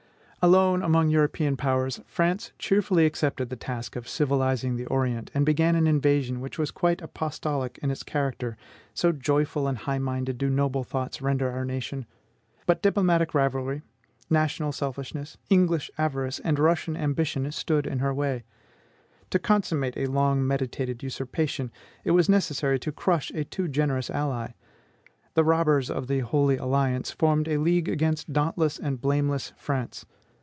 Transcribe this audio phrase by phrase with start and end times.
[0.43, 5.75] Alone among European powers, France cheerfully accepted the task of civilizing the Orient, and began
[5.75, 8.57] an invasion which was quite apostolic in its character,
[8.91, 12.07] so joyful and high minded do noble thoughts render our nation!
[12.65, 13.83] But diplomatic rivalry,
[14.31, 18.43] national selfishness, English avarice, and Russian ambition stood in her way.
[19.29, 21.71] To consummate a long meditated usurpation,
[22.03, 24.53] it was necessary to crush a too generous ally:
[25.35, 30.03] the robbers of the Holy Alliance formed a league against dauntless and blameless France.